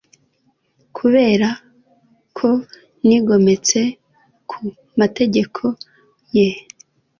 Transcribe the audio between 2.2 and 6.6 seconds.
ko nigometse ku mategeko ye